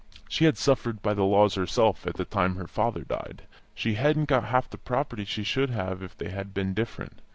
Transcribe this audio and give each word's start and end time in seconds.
She 0.27 0.45
had 0.45 0.57
suffered 0.57 1.03
by 1.03 1.13
the 1.13 1.21
laws 1.25 1.53
herself, 1.53 2.07
at 2.07 2.15
the 2.15 2.25
time 2.25 2.55
her 2.55 2.65
father 2.65 3.01
died; 3.03 3.43
she 3.75 3.93
hadn't 3.93 4.29
got 4.29 4.45
half 4.45 4.67
the 4.67 4.79
prop'ty 4.79 5.25
she 5.25 5.43
should 5.43 5.69
have 5.69 5.99
got 5.99 6.05
if 6.05 6.17
they 6.17 6.29
had 6.29 6.55
been 6.55 6.73
different. 6.73 7.21